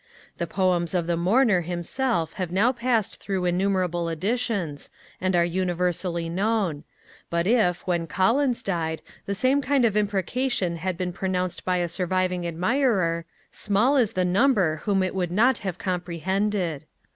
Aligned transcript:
The 0.39 0.47
Poems 0.47 0.95
of 0.95 1.05
the 1.05 1.15
mourner 1.15 1.61
himself 1.61 2.33
have 2.33 2.51
now 2.51 2.71
passed 2.71 3.17
through 3.17 3.45
innumerable 3.45 4.09
editions, 4.09 4.89
and 5.21 5.35
are 5.35 5.45
universally 5.45 6.27
known, 6.27 6.85
but 7.29 7.45
if, 7.45 7.85
when 7.85 8.07
Collins 8.07 8.63
died, 8.63 9.03
the 9.27 9.35
same 9.35 9.61
kind 9.61 9.85
of 9.85 9.95
imprecation 9.95 10.77
had 10.77 10.97
been 10.97 11.13
pronounced 11.13 11.63
by 11.63 11.77
a 11.77 11.87
surviving 11.87 12.47
admirer, 12.47 13.25
small 13.51 13.95
is 13.95 14.13
the 14.13 14.25
number 14.25 14.77
whom 14.85 15.03
it 15.03 15.13
would 15.13 15.31
not 15.31 15.59
have 15.59 15.77
comprehended. 15.77 16.85